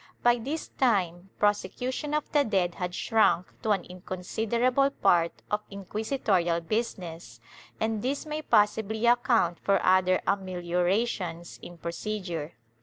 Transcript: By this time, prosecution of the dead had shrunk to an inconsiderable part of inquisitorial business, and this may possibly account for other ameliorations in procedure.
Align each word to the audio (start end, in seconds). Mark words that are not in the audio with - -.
By 0.23 0.39
this 0.39 0.69
time, 0.79 1.29
prosecution 1.37 2.15
of 2.15 2.27
the 2.31 2.43
dead 2.43 2.73
had 2.73 2.95
shrunk 2.95 3.53
to 3.61 3.69
an 3.69 3.83
inconsiderable 3.85 4.89
part 4.89 5.43
of 5.51 5.61
inquisitorial 5.69 6.59
business, 6.61 7.39
and 7.79 8.01
this 8.01 8.25
may 8.25 8.41
possibly 8.41 9.05
account 9.05 9.59
for 9.59 9.79
other 9.85 10.19
ameliorations 10.25 11.59
in 11.61 11.77
procedure. 11.77 12.55